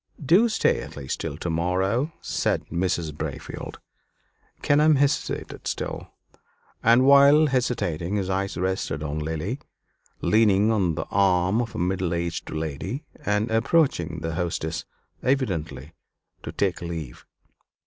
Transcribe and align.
"Do 0.25 0.49
stay 0.49 0.81
at 0.81 0.97
least 0.97 1.21
till 1.21 1.37
to 1.37 1.49
morrow," 1.51 2.11
said 2.21 2.65
Mrs. 2.71 3.11
Braefield. 3.13 3.77
Kenelm 4.63 4.95
hesitated 4.95 5.67
still; 5.67 6.07
and 6.81 7.05
while 7.05 7.45
hesitating, 7.45 8.15
his 8.15 8.27
eyes 8.27 8.57
rested 8.57 9.03
on 9.03 9.19
Lily, 9.19 9.59
leaning 10.19 10.71
on 10.71 10.95
the 10.95 11.05
arm 11.11 11.61
of 11.61 11.75
a 11.75 11.77
middle 11.77 12.15
aged 12.15 12.49
lady, 12.49 13.03
and 13.23 13.51
approaching 13.51 14.21
the 14.21 14.33
hostess 14.33 14.85
evidently 15.21 15.93
to 16.41 16.51
take 16.51 16.81
leave. 16.81 17.27